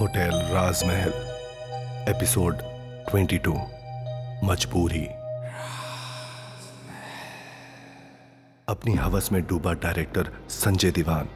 [0.00, 1.10] Hotel राजमहल,
[2.08, 2.62] episode
[3.06, 3.56] 22
[4.44, 5.04] मजबूरी।
[8.68, 11.28] अपनी हवस में डूबा डायरेक्टर संजय दीवान,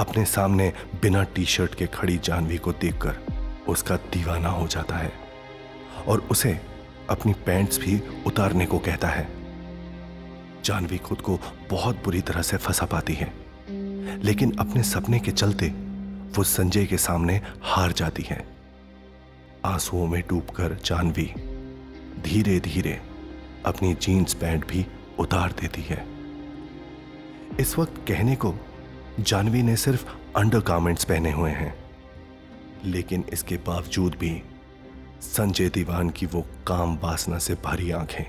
[0.00, 0.72] अपने सामने
[1.02, 5.12] बिना टी शर्ट के खड़ी जानवी को देखकर उसका दीवाना हो जाता है
[6.08, 6.60] और उसे
[7.10, 9.28] अपनी पैंट्स भी उतारने को कहता है।
[10.64, 11.40] जानवी खुद को
[11.70, 13.32] बहुत बुरी तरह से फंसा पाती है,
[14.24, 15.89] लेकिन अपने सपने के चलते
[16.36, 18.44] वो संजय के सामने हार जाती है।
[19.64, 21.32] आंसुओं में डूबकर जानवी
[22.22, 23.00] धीरे धीरे
[23.66, 24.86] अपनी जीन्स पैंट भी
[25.18, 26.04] उतार देती है।
[27.60, 28.54] इस वक्त कहने को
[29.20, 30.06] जानवी ने सिर्फ़
[30.36, 31.74] अंडर गारमेंट्स पहने हुए हैं,
[32.84, 34.42] लेकिन इसके बावजूद भी
[35.20, 38.24] संजय दीवान की वो काम वासना से भरी आँखें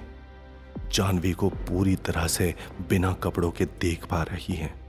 [0.94, 2.56] जानवी को पूरी तरह से
[2.90, 4.81] बिना कपड़ों के देख पा रही हैं।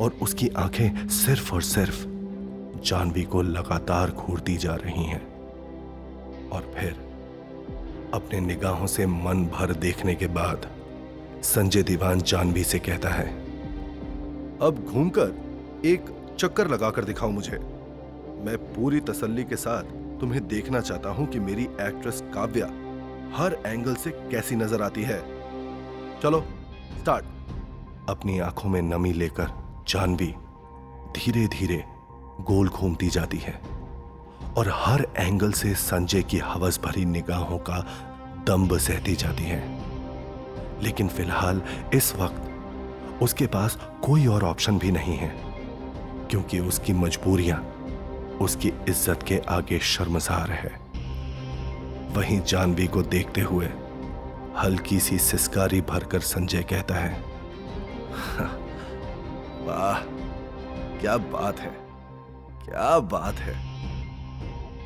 [0.00, 2.04] और उसकी आँखें सिर्फ़ और सिर्फ़
[2.84, 5.22] जानवी को लगातार घूरती जा रही हैं।
[6.50, 6.92] और फिर
[8.14, 10.68] अपने निगाहों से मन भर देखने के बाद
[11.44, 13.26] संजय दीवान जानवी से कहता है,
[14.62, 16.06] अब घूमकर एक
[16.38, 17.58] चक्कर लगाकर दिखाओ मुझे।
[18.44, 19.82] मैं पूरी तसल्ली के साथ
[20.20, 22.66] तुम्हें देखना चाहता हूँ कि मेरी एक्ट्रेस काव्या
[23.34, 25.20] हर एंगल से कैसी नज़र आती है।
[26.22, 26.40] चलो,
[27.00, 27.24] स्टार्ट.
[28.08, 30.34] अपनी आँखों में नमी लेकर जानवी
[31.16, 31.84] धीरे धीरे
[32.40, 33.60] गोल घूमती जाती है
[34.56, 37.78] और हर एंगल से संजय की हवस भरी निगाहों का
[38.46, 39.62] दम्ब सहती जाती है।
[40.82, 41.62] लेकिन फ़िलहाल
[41.94, 45.28] इस वक्त उसके पास कोई और ऑप्शन भी नहीं है,
[46.30, 47.58] क्योंकि उसकी मजबूरियाँ,
[48.40, 50.72] उसकी इज़्ज़त के आगे शर्मसार है।
[52.14, 53.68] वहीं जानवी को देखते हुए
[54.58, 57.12] हल्की सी सिस्कारी भरकर संजय कहता है
[59.66, 60.00] वाह,
[61.00, 61.70] क्या बात है,
[62.64, 63.54] क्या बात है।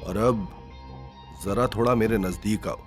[0.03, 0.47] और अब
[1.45, 2.79] जरा थोड़ा मेरे नज़दीक आओ।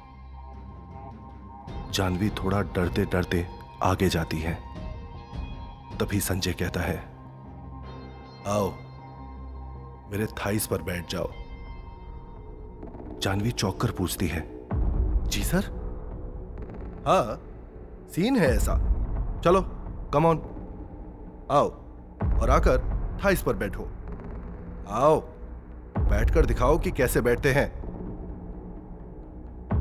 [1.93, 3.45] जानवी थोड़ा डरते डरते
[3.83, 4.53] आगे जाती है।
[5.99, 6.97] तभी संजय कहता है,
[8.47, 8.69] आओ,
[10.11, 11.29] मेरे थाइस पर बैठ जाओ।
[13.21, 14.41] जानवी चौककर पूछती है,
[15.25, 15.69] जी सर?
[17.07, 17.39] हाँ
[18.09, 18.75] सीन है ऐसा।
[19.41, 19.61] चलो
[20.13, 20.41] कम ऑन
[21.51, 21.69] आओ।
[22.41, 22.77] और आकर
[23.25, 23.91] पर बैठो।
[24.89, 25.19] आओ,
[25.97, 27.81] बैठकर दिखाओ कि कैसे बैठते हैं।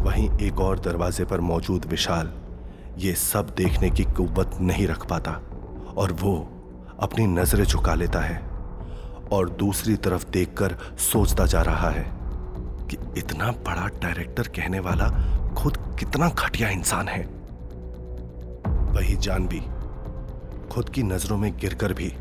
[0.04, 2.32] वहीं एक और दरवाजे पर मौजूद विशाल
[2.99, 5.32] ये सब देखने की कुव्वत नहीं रख पाता
[5.97, 6.49] और वो
[7.00, 8.38] अपनी नज़रें झुका लेता है
[9.32, 12.12] और दूसरी तरफ़ देखकर सोचता जा रहा है
[12.87, 15.09] कि इतना बड़ा डायरेक्टर कहने वाला
[15.54, 17.25] खुद कितना घटिया इंसान है।
[18.93, 19.62] वही जानवी
[20.72, 22.15] खुद की नज़रों में गिरकर भी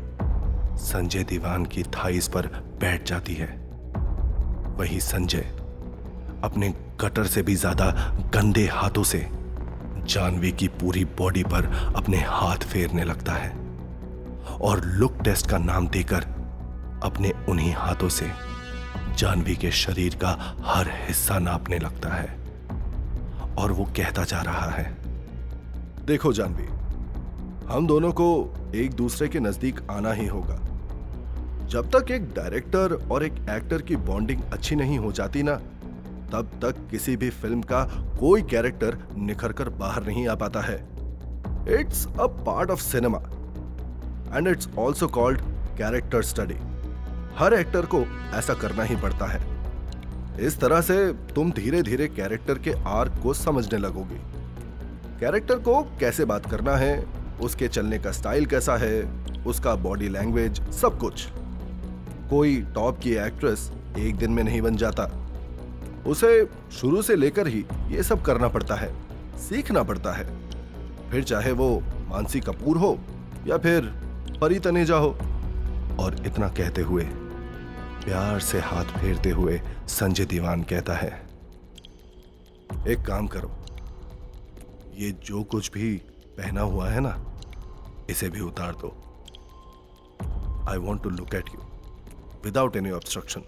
[0.80, 2.46] संजय दीवान की थाइस पर
[2.80, 3.48] बैठ जाती है।
[4.78, 5.44] वही संजय
[6.44, 6.68] अपने
[7.00, 7.90] गटर से भी ज़्यादा
[8.34, 9.18] गंदे हाथों से
[10.06, 13.50] जानवी की पूरी बॉडी पर अपने हाथ फेरने लगता है
[14.60, 16.24] और लुक टेस्ट का नाम देकर
[17.04, 18.30] अपने उन्हीं हाथों से
[19.18, 20.30] जानवी के शरीर का
[20.64, 22.38] हर हिस्सा नापने लगता है
[23.58, 24.84] और वो कहता जा रहा है,
[26.06, 26.66] देखो जानवी,
[27.68, 28.28] हम दोनों को
[28.74, 30.58] एक दूसरे के नज़दीक आना ही होगा।
[31.70, 35.54] जब तक एक डायरेक्टर और एक एक्टर की बॉन्डिंग अच्छी नहीं हो जाती ना,
[36.32, 37.82] तब तक किसी भी फ़िल्म का
[38.20, 40.76] कोई कैरेक्टर निखर कर बाहर नहीं आ पाता है।
[41.78, 43.18] It's a part of cinema
[44.36, 45.40] and it's also called
[45.78, 46.56] character study
[47.36, 48.04] her actor को
[48.34, 49.40] ऐसा करना ही पड़ता है।
[50.46, 54.20] इस तरह से तुम धीरे धीरे कैरेक्टर के आर्क को समझने लगोगे।
[55.20, 57.04] कैरेक्टर को कैसे बात करना है,
[57.40, 59.02] उसके चलने का स्टाइल कैसा है,
[59.44, 61.28] उसका बॉडी लैंग्वेज सब कुछ।
[62.30, 65.04] कोई टॉप की एक्ट्रेस एक दिन में नहीं बन जाता।
[66.06, 68.92] उसे शुरू से लेकर ही ये सब करना पड़ता है,
[69.38, 70.26] सीखना पड़ता है।
[71.10, 71.68] फिर चाहे वो
[72.08, 72.98] मानसी कपूर हो
[73.46, 73.86] या फिर
[74.40, 75.10] परी तनेजा हो।
[76.00, 77.04] और इतना कहते हुए,
[78.04, 81.10] प्यार से हाथ फेरते हुए संजय दीवान कहता है,
[82.88, 83.50] एक काम करो,
[84.96, 85.94] ये जो कुछ भी
[86.38, 87.14] पहना हुआ है ना,
[88.10, 88.94] इसे भी उतार दो।
[90.70, 91.69] I want to look at you
[92.44, 93.42] without any obstruction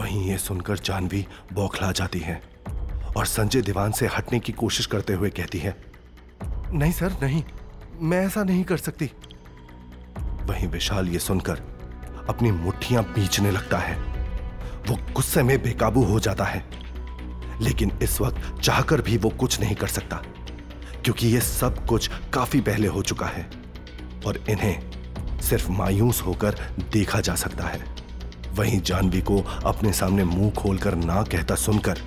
[0.00, 2.40] वहीं ये सुनकर जानवी बौखला जाती है
[3.16, 5.76] और संजय दीवान से हटने की कोशिश करते हुए कहती है,
[6.72, 7.42] नहीं सर, नहीं,
[8.00, 9.10] मैं ऐसा नहीं कर सकती.
[10.42, 11.60] वहीं विशाल ये सुनकर
[12.28, 13.96] अपनी मुट्ठियाँ बीचने लगता है।
[14.88, 16.64] वो गुस्से में बेकाबू हो जाता है।
[17.60, 20.16] लेकिन इस वक्त चाहकर भी वो कुछ नहीं कर सकता,
[21.04, 23.50] क्योंकि ये सब कुछ काफ़ी पहले हो चुका है
[24.26, 24.95] और इन्हें
[25.40, 26.54] सिर्फ़ मायूस होकर
[26.92, 27.84] देखा जा सकता है।
[28.54, 31.98] वहीं जानवी को अपने सामने मुँह खोलकर ना कहता सुनकर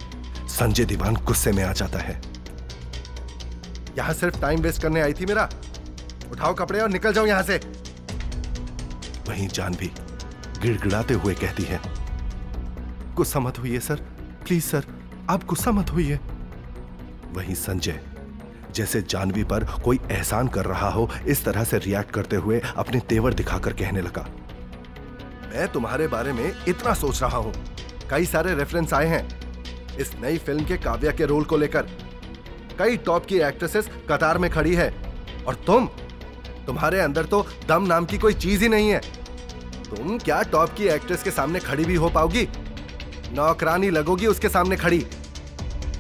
[0.50, 2.22] संजय दीवान गुस्से में आ जाता है।
[3.98, 5.50] यहाँ सिर्फ़ टाइम वेस्ट करने आई थी मेरा।
[6.32, 7.58] उठाओ कपड़े और निकल जाओ यहाँ से।
[9.30, 9.92] वहीं जानवी
[10.62, 11.80] गिड़गिड़ाते हुए कहती है
[13.16, 13.96] गुस्सा मत होइए सर।
[14.46, 14.86] प्लीज़ सर
[15.30, 16.20] आप गुस्सा मत होइए।
[17.34, 18.00] वहीं संजय
[18.76, 23.00] जैसे जानवी पर कोई एहसान कर रहा हो, इस तरह से रिएक्ट करते हुए अपने
[23.00, 24.26] तेवर दिखाकर कहने लगा,
[25.50, 27.54] मैं तुम्हारे बारे में इतना सोच रहा हूँ।
[28.10, 31.88] कई सारे रेफरेंस आए हैं इस नई फ़िल्म के काव्या के रोल को लेकर।
[32.80, 34.90] कई टॉप की एक्ट्रेसेस कतार में खड़ी है
[35.48, 35.88] और तुम,
[36.68, 39.00] तुम्हारे अंदर तो दम नाम की कोई चीज़ ही नहीं है।
[39.90, 42.48] तुम क्या टॉप की एक्ट्रेस के सामने खड़ी भी हो पाओगी?
[43.34, 45.00] नौकरानी लगोगी उसके सामने खड़ी।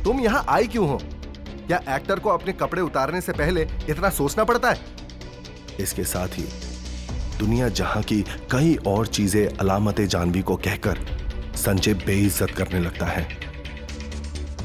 [0.03, 1.01] तुम यहाँ आई क्यों हो?
[1.69, 4.77] क्या एक्टर को अपने कपड़े उतारने से पहले इतना सोचना पड़ता है?
[5.79, 6.43] इसके साथ ही,
[7.39, 8.21] दुनिया जहाँ की
[8.51, 10.99] कई और चीज़ें अलामत जानवी को कहकर
[11.55, 13.23] संजय बेइज्जत करने लगता है।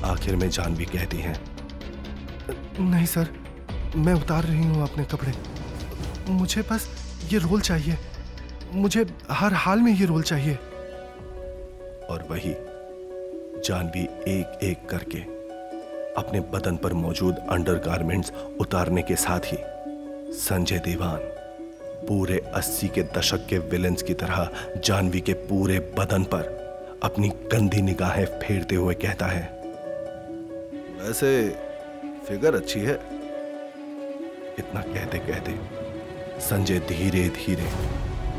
[0.05, 1.37] आखिर में जानवी कहती है,
[2.81, 3.29] नहीं सर,
[3.97, 5.33] मैं उतार रही हूँ अपने कपड़े।
[6.29, 6.89] मुझे बस
[7.33, 7.99] ये रोल चाहिए।
[8.73, 10.55] मुझे हर हाल में ये रोल चाहिए।
[12.11, 12.55] और वही
[13.69, 15.34] जानवी एक एक करके
[16.17, 19.59] अपने बदन पर मौजूद अंडरगारमेंट्स उतारने के साथ ही,
[20.39, 21.19] संजय देवान,
[22.09, 26.53] पूरे अस्सी के दशक के विलेंस की तरह जानवी के पूरे बदन पर
[27.03, 29.43] अपनी गंदी निगाहें फेरते हुए कहता है,
[31.01, 31.49] वैसे
[32.29, 32.95] फिगर अच्छी है।
[34.59, 35.59] इतना कहते कहते
[36.41, 37.69] संजय धीरे धीरे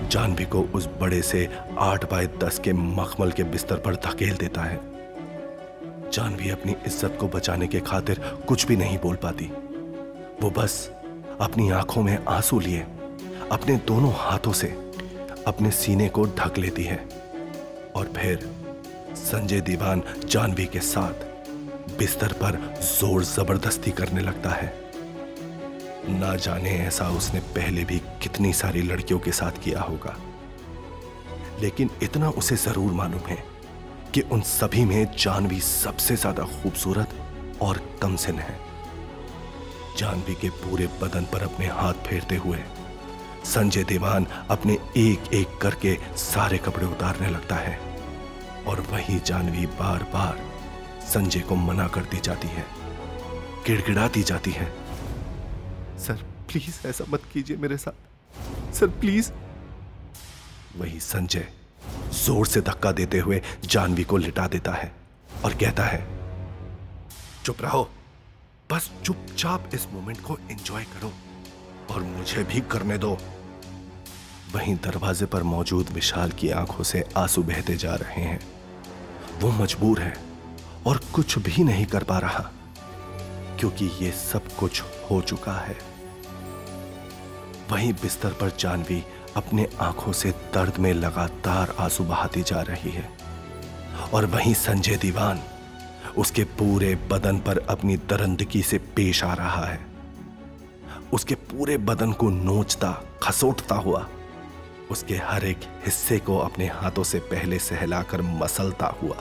[0.10, 1.48] जानवी को उस बड़े से
[1.80, 4.80] आठ बाय दस के मखमल के बिस्तर पर धकेल देता है।
[6.16, 9.46] जानवी अपनी इज़्ज़त को बचाने के खातिर कुछ भी नहीं बोल पाती।
[10.42, 10.90] वो बस
[11.42, 12.86] अपनी आँखों में आँसू लिए,
[13.52, 14.68] अपने दोनों हाथों से
[15.48, 16.98] अपने सीने को ढक लेती है
[17.96, 18.50] और फिर
[19.16, 21.26] संजय दीवान जानवी के साथ
[21.98, 24.74] बिस्तर पर ज़ोर ज़बरदस्ती करने लगता है।
[26.10, 30.16] ना जाने ऐसा उसने पहले भी कितनी सारी लड़कियों के साथ किया होगा।
[31.62, 33.44] लेकिन इतना उसे ज़रूर मालूम है
[34.16, 37.10] कि उन सभी में जानवी सबसे ज़्यादा खूबसूरत
[37.62, 38.60] और कम कमसिन है।
[39.98, 42.58] जानवी के पूरे बदन पर अपने हाथ फेरते हुए,
[43.46, 47.80] संजय देवान अपने एक एक करके सारे कपड़े उतारने लगता है।
[48.68, 50.40] और वही जानवी बार बार
[51.08, 52.66] संजय को मना करती जाती है,
[53.68, 54.72] गिड़गिड़ाती जाती है।
[56.00, 56.14] सर,
[56.52, 59.32] प्लीज़ ऐसा मत कीजिए मेरे साथ। Sir, please.
[60.78, 61.48] वही संजय
[62.16, 64.92] ज़ोर से धक्का देते हुए जानवी को लिटा देता है
[65.44, 66.06] और कहता है,
[67.46, 67.90] चुप रहो।
[68.72, 71.12] बस चुपचाप इस मोमेंट को एंजॉय करो
[71.94, 73.18] और मुझे भी करने दो।
[74.54, 78.40] वहीं दरवाजे पर मौजूद विशाल की आँखों से आँसू बहते जा रहे हैं।
[79.42, 80.16] वो मजबूर है
[80.88, 82.50] और कुछ भी नहीं कर पा रहा,
[83.60, 85.78] क्योंकि ये सब कुछ हो चुका है।
[87.72, 89.04] वहीं बिस्तर पर जानवी
[89.36, 93.10] अपने आँखों से दर्द में लगातार आँसू बहाती जा रही है।
[94.14, 95.40] और वहीं संजय दीवान,
[96.18, 99.80] उसके पूरे बदन पर अपनी दरंदगी से पेश आ रहा है।
[101.14, 104.08] उसके पूरे बदन को नोचता, खसोटता हुआ,
[104.92, 109.18] उसके हर एक हिस्से को अपने हाथों से पहले सहलाकर मसलता हुआ।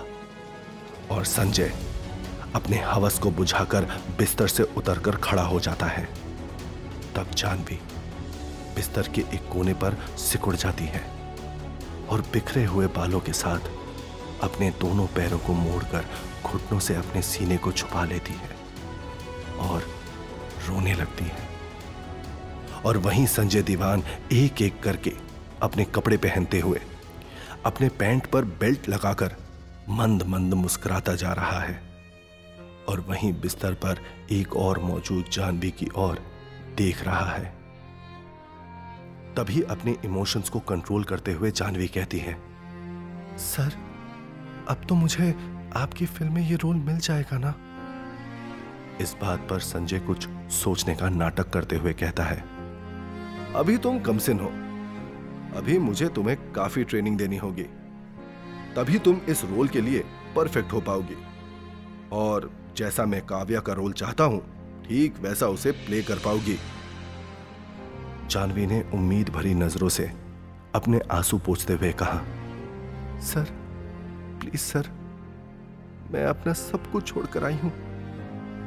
[1.11, 1.73] और संजय
[2.55, 3.85] अपने हवस को बुझाकर
[4.19, 6.09] बिस्तर से उतरकर खड़ा हो जाता है।
[7.17, 7.81] तब जानवी
[8.75, 11.03] बिस्तर के एक कोने पर सिकुड़ जाती है
[12.09, 13.71] और बिखरे हुए बालों के साथ
[14.43, 16.05] अपने दोनों पैरों को मोड़कर
[16.45, 18.57] घुटनों से अपने सीने को छुपा लेती है
[19.59, 19.83] और
[20.69, 21.49] रोने लगती है।
[22.85, 24.03] और वहीं संजय दीवान
[24.33, 25.13] एक एक करके
[25.63, 26.81] अपने कपड़े पहनते हुए
[27.67, 29.37] अपने पैंट पर बेल्ट लगाकर
[29.89, 31.81] मंद मंद मुस्कुराता जा रहा है
[32.89, 34.01] और वहीं बिस्तर पर
[34.33, 36.19] एक और मौजूद जानवी की ओर
[36.77, 37.64] देख रहा है।
[39.37, 42.35] तभी अपने इमोशंस को कंट्रोल करते हुए जानवी कहती है,
[43.39, 43.73] सर,
[44.69, 45.31] अब तो मुझे
[45.77, 47.55] आपकी फ़िल्म में ये रोल मिल जाएगा ना?
[49.01, 52.45] इस बात पर संजय कुछ सोचने का नाटक करते हुए कहता है,
[53.57, 54.51] अभी तुम कमसिन हो
[55.55, 57.63] अभी मुझे तुम्हें काफ़ी ट्रेनिंग देनी होगी,
[58.77, 60.05] तभी तुम इस रोल के लिए
[60.37, 61.17] परफेक्ट हो पाओगी।
[62.13, 64.41] और जैसा मैं काव्या का रोल चाहता हूँ,
[64.85, 66.57] ठीक वैसा उसे प्ले कर पाओगी।
[68.35, 70.11] जानवी ने उम्मीद भरी नज़रों से
[70.75, 72.19] अपने आँसू पोछते हुए कहा,
[73.23, 73.45] सर,
[74.41, 74.89] प्लीज़ सर,
[76.13, 77.73] मैं अपना सब कुछ छोड़कर आई हूँ।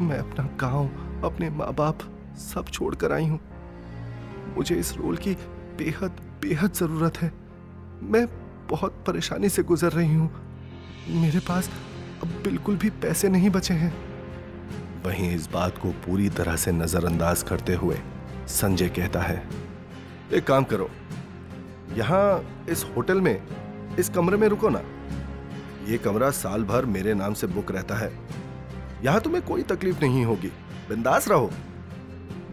[0.02, 0.90] मैं अपना गाँव,
[1.24, 2.00] अपने माँ बाप
[2.38, 3.40] सब छोड़कर आई हूँ।
[4.58, 5.34] मुझे इस रोल की
[5.78, 7.32] बेहद बेहद ज़रूरत है।
[8.04, 8.26] मैं
[8.70, 10.30] बहुत परेशानी से गुजर रही हूँ।
[11.22, 11.70] मेरे पास
[12.24, 13.94] अब बिल्कुल भी पैसे नहीं बचे हैं।
[15.06, 18.00] वहीं इस बात को पूरी तरह से नजरअंदाज करते हुए
[18.48, 19.44] संजय कहता है,
[20.34, 20.90] एक काम करो,
[21.94, 23.42] यहाँ इस होटल में,
[24.00, 24.82] इस कमरे में रुको ना।
[25.88, 28.12] ये कमरा साल भर मेरे नाम से बुक रहता है।
[29.04, 30.52] यहाँ तुम्हें कोई तकलीफ़ नहीं होगी,
[30.90, 31.50] बिंदास रहो।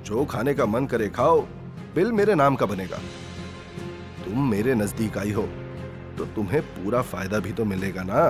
[0.05, 1.41] जो खाने का मन करे खाओ,
[1.95, 2.99] बिल मेरे नाम का बनेगा।
[4.25, 5.43] तुम मेरे नज़दीक आई हो
[6.19, 8.29] तो तुम्हें पूरा फ़ायदा भी तो मिलेगा ना?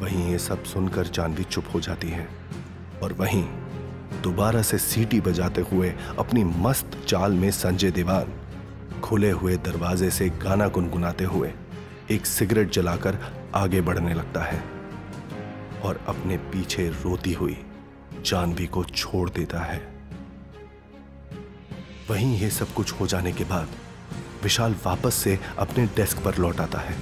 [0.00, 2.28] वहीं ये सब सुनकर जानवी चुप हो जाती है,
[3.02, 3.44] और वहीं
[4.22, 8.32] दोबारा से सीटी बजाते हुए अपनी मस्त चाल में संजय दीवान
[9.00, 11.52] खुले हुए दरवाजे से गाना गुनगुनाते हुए
[12.10, 13.18] एक सिगरेट जलाकर
[13.54, 14.64] आगे बढ़ने लगता है
[15.82, 17.64] और अपने पीछे रोती हुई
[18.26, 19.88] जानवी को छोड़ देता है।
[22.10, 23.68] वहीं ये सब कुछ हो जाने के बाद
[24.42, 26.96] विशाल वापस से अपने डेस्क पर लौट आता है।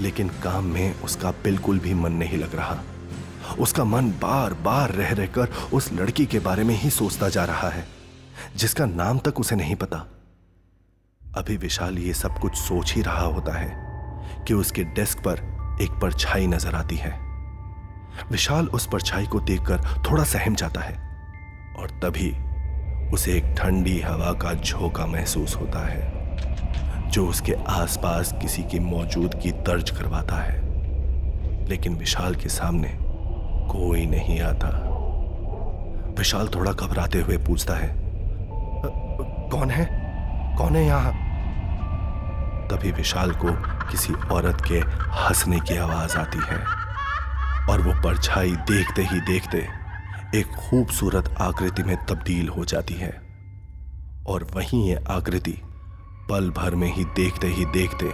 [0.00, 2.82] लेकिन काम में उसका बिल्कुल भी मन नहीं लग रहा।
[3.56, 7.68] उसका मन बार बार रह रहकर उस लड़की के बारे में ही सोचता जा रहा
[7.68, 7.86] है,
[8.56, 10.06] जिसका नाम तक उसे नहीं पता।
[11.20, 15.40] अभी विशाल ये सब कुछ सोच ही रहा होता है कि उसके डेस्क पर
[15.82, 17.12] एक परछाई नज़र आती है।
[18.30, 20.94] विशाल उस परछाई को देखकर थोड़ा सहम जाता है
[21.78, 22.30] और तभी
[23.14, 29.52] उसे एक ठंडी हवा का झोंका महसूस होता है, जो उसके आसपास किसी की मौजूदगी
[29.52, 32.88] दर्ज करवाता है। लेकिन विशाल के सामने
[33.68, 34.68] कोई नहीं आता।
[36.18, 37.88] विशाल थोड़ा घबराते हुए पूछता है
[39.50, 39.84] कौन है?
[40.58, 41.12] कौन है यहाँ?
[42.68, 43.52] तभी विशाल को
[43.90, 44.78] किसी औरत के
[45.18, 46.58] हंसने की आवाज़ आती है
[47.70, 49.58] और वो परछाई देखते ही देखते
[50.38, 53.10] एक खूबसूरत आकृति में तब्दील हो जाती है।
[54.28, 55.58] और वहीं ये आकृति
[56.30, 58.06] पल भर में ही देखते ही देखते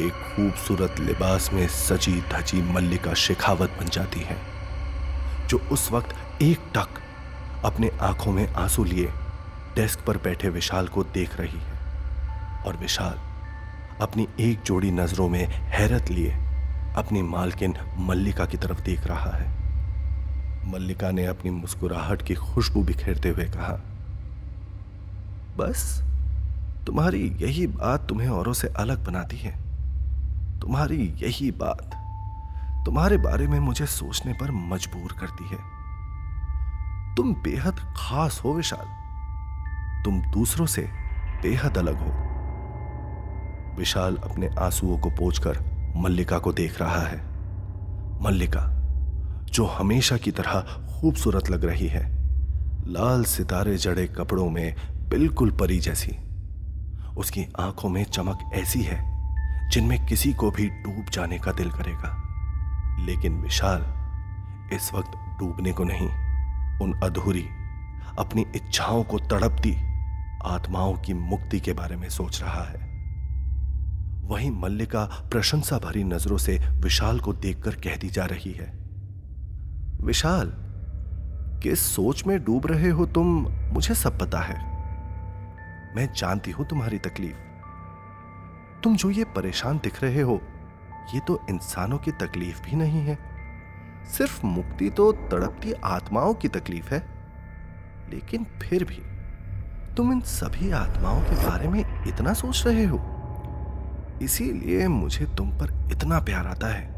[0.00, 4.55] एक खूबसूरत लिबास में सजी धजी मल्लिका शेखावत बन जाती है।
[5.48, 6.88] जो उस वक्त एक टक
[7.64, 9.06] अपने आँखों में आँसू लिए,
[9.74, 11.76] डेस्क पर बैठे विशाल को देख रही है।
[12.66, 13.18] और विशाल
[14.02, 16.30] अपनी एक जोड़ी नज़रों में हैरत लिए
[16.96, 19.56] अपनी मालकिन मल्लिका की तरफ़ देख रहा है।
[20.72, 23.80] मल्लिका ने अपनी मुस्कुराहट की खुशबू बिखेरते हुए कहा,
[25.56, 26.02] बस,
[26.86, 29.58] तुम्हारी यही बात तुम्हें औरों से अलग बनाती है।
[30.60, 32.05] तुम्हारी यही बात
[32.86, 35.56] तुम्हारे बारे में मुझे सोचने पर मजबूर करती है।
[37.14, 38.86] तुम बेहद खास हो, विशाल।
[40.04, 40.82] तुम दूसरों से
[41.42, 42.12] बेहद अलग हो।
[43.78, 45.64] विशाल अपने आंसुओं को पोछकर
[45.96, 47.24] मल्लिका को देख रहा है।
[48.22, 48.66] मल्लिका,
[49.44, 52.06] जो हमेशा की तरह खूबसूरत लग रही है।
[52.88, 54.74] लाल सितारे जड़े कपड़ों में
[55.08, 56.18] बिल्कुल परी जैसी।
[57.16, 58.98] उसकी आँखों में चमक ऐसी है,
[59.70, 62.22] जिनमें किसी को भी डूब जाने का दिल करेगा।
[62.98, 63.80] लेकिन विशाल,
[64.72, 66.08] इस वक्त डूबने को नहीं।
[66.80, 67.46] उन अधूरी,
[68.18, 69.76] अपनी इच्छाओं को तड़पती,
[70.44, 72.86] आत्माओं की मुक्ति के बारे में सोच रहा है।
[74.24, 78.72] वहीं मल्लिका प्रशंसा भरी नज़रों से विशाल को देखकर कहती जा रही है,
[80.00, 80.52] विशाल,
[81.62, 83.26] किस सोच में डूब रहे हो तुम?
[83.72, 84.76] मुझे सब पता है।
[85.96, 87.36] मैं जानती हूँ तुम्हारी तकलीफ़।
[88.82, 90.40] तुम जो ये परेशान दिख रहे हो
[91.14, 93.18] ये तो इंसानों की तकलीफ़ भी नहीं है।
[94.08, 96.98] सिर्फ़ मुक्ति तो तड़पती आत्माओं की तकलीफ़ है।
[98.10, 99.02] लेकिन फिर भी,
[99.94, 103.00] तुम इन सभी आत्माओं के बारे में इतना सोच रहे हो?
[104.22, 106.94] इसीलिए मुझे तुम पर इतना प्यार आता है।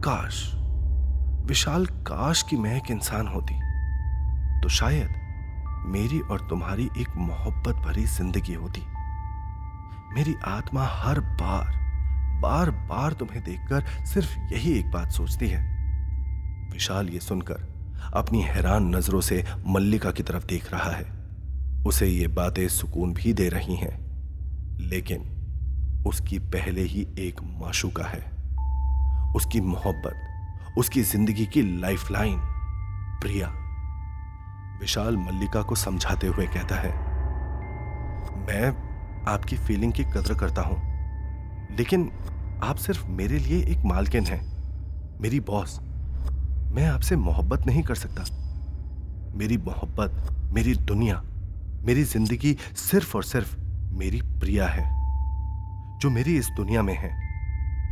[0.00, 0.52] काश,
[1.46, 3.54] विशाल काश की मैं एक इंसान होती
[4.60, 5.08] तो शायद
[5.86, 8.82] मेरी और तुम्हारी एक मोहब्बत भरी ज़िंदगी होती।
[10.14, 11.76] मेरी आत्मा हर बार
[12.40, 15.60] बार बार तुम्हें देखकर सिर्फ़ यही एक बात सोचती है।
[16.72, 17.66] विशाल ये सुनकर
[18.14, 21.06] अपनी हैरान नज़रों से मल्लिका की तरफ़ देख रहा है।
[21.86, 23.96] उसे ये बातें सुकून भी दे रही हैं,
[24.80, 25.22] लेकिन
[26.06, 28.20] उसकी पहले ही एक माशुका है।
[29.36, 32.38] उसकी मोहब्बत, उसकी ज़िंदगी की लाइफलाइन,
[33.22, 33.48] प्रिया।
[34.80, 36.92] विशाल मल्लिका को समझाते हुए कहता है,
[38.38, 38.68] मैं
[39.28, 40.87] आपकी फीलिंग की कदर करता हूँ।
[41.70, 42.10] लेकिन
[42.62, 44.40] आप सिर्फ़ मेरे लिए एक मालकिन हैं।
[45.20, 45.80] मेरी बॉस।
[46.72, 48.24] मैं आपसे मोहब्बत नहीं कर सकता।
[49.34, 51.22] मेरी मोहब्बत, मेरी दुनिया,
[51.84, 53.56] मेरी ज़िंदगी सिर्फ़ और सिर्फ़
[53.92, 54.84] मेरी प्रिया है,
[55.98, 57.10] जो मेरी इस दुनिया में है,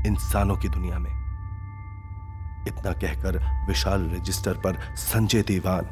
[0.07, 1.11] इंसानों की दुनिया में।
[2.69, 5.89] इतना कहकर विशाल रजिस्टर पर संजय दीवान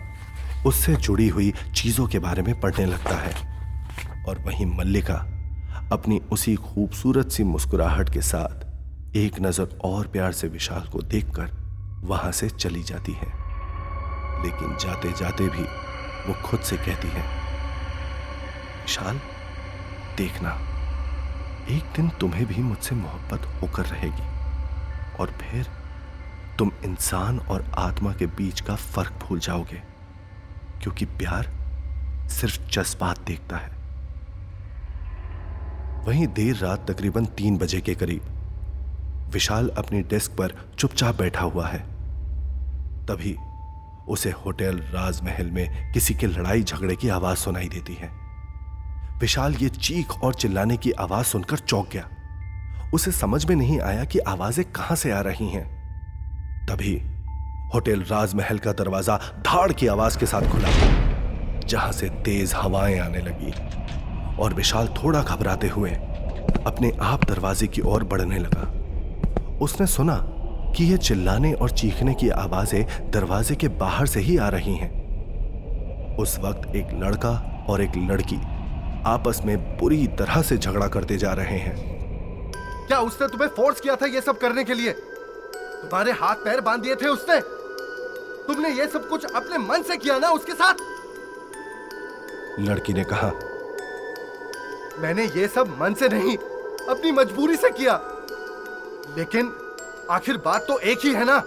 [0.67, 3.35] उससे जुड़ी हुई चीज़ों के बारे में पढ़ने लगता है
[4.29, 5.34] और वहीं मल्लिका
[5.93, 11.51] अपनी उसी खूबसूरत सी मुस्कुराहट के साथ एक नज़र और प्यार से विशाल को देखकर
[12.05, 13.27] वहाँ से चली जाती है।
[14.45, 15.63] लेकिन जाते जाते भी
[16.27, 17.23] वो खुद से कहती है,
[18.83, 19.21] विशाल,
[20.19, 20.51] देखना,
[21.71, 24.27] एक दिन तुम्हें भी मुझसे मोहब्बत होकर रहेगी
[25.21, 25.69] और फिर
[26.59, 29.83] तुम इंसान और आत्मा के बीच का फ़र्क भूल जाओगे,
[30.83, 31.53] क्योंकि प्यार
[32.31, 33.84] सिर्फ़ जज्बात देखता है।
[36.05, 38.23] वहीं देर रात तकरीबन तीन बजे के करीब,
[39.33, 41.79] विशाल अपनी डेस्क पर चुपचाप बैठा हुआ है।
[43.07, 43.35] तभी
[44.09, 48.11] उसे होटल राजमहल में किसी के लड़ाई झगड़े की आवाज़ सुनाई देती है।
[49.21, 52.09] विशाल ये चीख और चिल्लाने की आवाज़ सुनकर चौंक गया।
[52.95, 55.67] उसे समझ में नहीं आया कि आवाज़ें कहाँ से आ रही हैं।
[56.67, 56.95] तभी
[57.75, 60.69] होटल राजमहल का दरवाज़ा धाड़ की आवाज़ के साथ खुला,
[61.61, 63.53] जहाँ से तेज हवाएँ आने लगी।
[64.41, 65.91] और विशाल थोड़ा घबराते हुए
[66.67, 68.71] अपने आप दरवाजे की ओर बढ़ने लगा।
[69.59, 70.17] उसने सुना
[70.77, 76.17] कि यह चिल्लाने और चीखने की आवाज़ें दरवाजे के बाहर से ही आ रही हैं।
[76.17, 78.37] उस वक्त एक लड़का और एक लड़की
[79.07, 81.77] आपस में बुरी तरह से झगड़ा करते जा रहे हैं।
[82.87, 84.93] क्या उसने तुम्हें फोर्स किया था यह सब करने के लिए?
[84.93, 87.41] तुम्हारे हाथ पैर बाँध दिए थे उसने?
[88.47, 90.75] तुमने ये सब कुछ अपने मन से किया ना उसके साथ?
[92.61, 93.33] लड़की ने कहा
[94.99, 96.37] मैंने ये सब मन से नहीं
[96.89, 97.95] अपनी मजबूरी से किया।
[99.19, 99.53] लेकिन
[100.11, 101.43] आखिर बात तो एक ही है ना?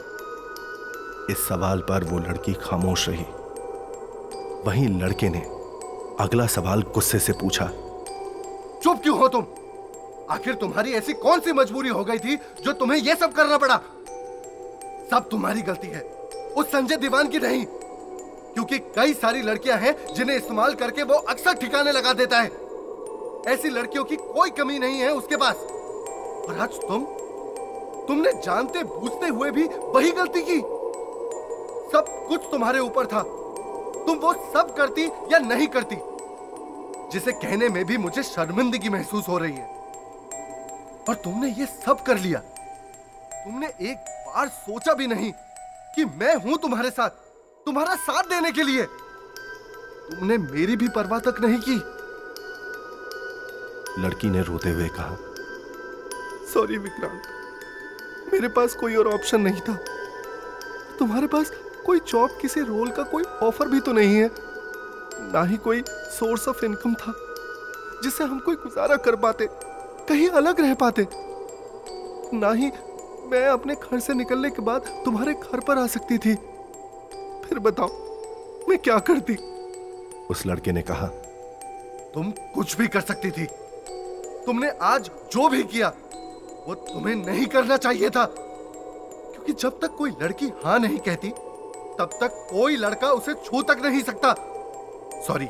[1.30, 3.26] इस सवाल पर वो लड़की खामोश रही।
[4.66, 5.40] वहीं लड़के ने
[6.20, 7.66] अगला सवाल गुस्से से पूछा।
[8.84, 9.46] चुप क्यों हो तुम?
[10.30, 13.78] आखिर तुम्हारी ऐसी कौन सी मजबूरी हो गई थी जो तुम्हें यह सब करना पड़ा?
[15.12, 16.02] सब तुम्हारी गलती है
[16.58, 17.66] उस संजय दीवान की नहीं।
[18.54, 22.67] क्योंकि कई सारी लड़कियाँ हैं जिन्हें इस्तेमाल करके वो अक्सर ठिकाने लगा देता है।
[23.48, 25.56] ऐसी लड़कियों की कोई कमी नहीं है उसके पास।
[26.50, 27.04] और आज तुम?
[28.08, 30.58] तुमने जानते बूझते हुए भी वही गलती की।
[31.92, 33.22] सब कुछ तुम्हारे ऊपर था।
[34.06, 35.96] तुम वो सब करती या नहीं करती,
[37.12, 39.66] जिसे कहने में भी मुझे शर्मिंदगी महसूस हो रही है।
[41.10, 42.40] और तुमने ये सब कर लिया।
[43.34, 45.32] तुमने एक बार सोचा भी नहीं
[45.96, 47.10] कि मैं हूँ तुम्हारे साथ,
[47.66, 51.97] तुम्हारा साथ देने के लिए। तुमने मेरी भी परवाह तक नहीं की।
[53.98, 55.18] लड़की ने रोते हुए कहा
[56.54, 57.22] सॉरी विक्रांत।
[58.34, 59.74] मेरे पास कोई और ऑप्शन नहीं था।
[61.00, 61.52] तुम्हारे पास
[61.86, 64.30] कोई जॉब किसी रोल का कोई ऑफ़र भी तो नहीं है।
[65.34, 67.14] ना ही कोई सोर्स ऑफ़ इनकम था
[68.04, 69.48] जिससे हम कोई गुजारा कर पाते
[70.10, 71.08] कहीं अलग रह पाते।
[72.34, 72.72] ना ही
[73.32, 76.36] मैं अपने घर से निकलने के बाद तुम्हारे घर पर आ सकती थी।
[77.46, 77.88] फिर बताओ
[78.70, 79.36] मैं क्या करती?
[80.30, 81.08] उस लड़के ने कहा
[82.14, 83.48] तुम कुछ भी कर सकती थी।
[84.48, 85.88] तुमने आज जो भी किया
[86.68, 91.30] वो तुम्हें नहीं करना चाहिए था। क्योंकि जब तक कोई लड़की हाँ नहीं कहती
[92.00, 94.34] तब तक कोई लड़का उसे छू तक नहीं सकता।
[95.28, 95.46] सॉरी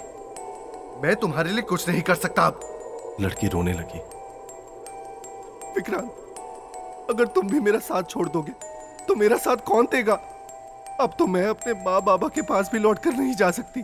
[1.02, 2.60] मैं तुम्हारे लिए कुछ नहीं कर सकता अब।
[3.22, 4.00] लड़की रोने लगी।
[5.76, 8.52] विक्रांत अगर तुम भी मेरा साथ छोड़ दोगे
[9.06, 10.14] तो मेरा साथ कौन देगा?
[11.00, 13.82] अब तो मैं अपने माँ बाबा के पास भी लौट कर नहीं जा सकती।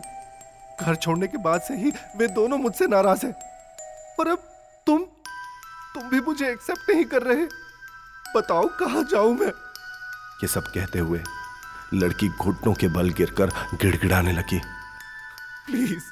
[0.80, 3.34] घर छोड़ने के बाद से ही वे दोनों मुझसे नाराज़ हैं।
[4.20, 4.50] और अब
[5.94, 7.44] तुम भी मुझे एक्सेप्ट नहीं कर रहे।
[8.36, 9.52] बताओ कहा जाऊँ मैं?
[10.42, 11.20] ये सब कहते हुए
[11.94, 14.58] लड़की घुटनों के बल गिरकर गिड़गिड़ाने लगी।
[15.66, 16.02] प्लीज़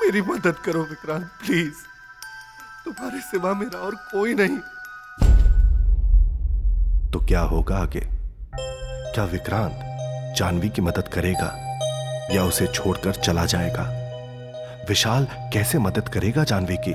[0.00, 1.74] मेरी मदद करो विक्रांत प्लीज़।
[2.84, 4.58] तुम्हारे सिवा मेरा और कोई नहीं।
[7.10, 8.08] तो क्या होगा आगे?
[9.14, 9.80] क्या विक्रांत
[10.36, 11.52] जानवी की मदद करेगा
[12.32, 13.82] या उसे छोड़कर चला जाएगा?
[14.88, 16.94] विशाल कैसे मदद करेगा जानवी की?